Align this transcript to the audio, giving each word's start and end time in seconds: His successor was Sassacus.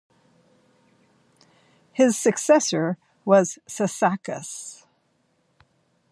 His 1.91 2.17
successor 2.19 2.97
was 3.23 3.59
Sassacus. 3.69 4.87